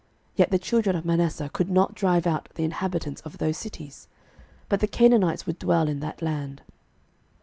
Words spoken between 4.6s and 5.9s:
but the Canaanites would dwell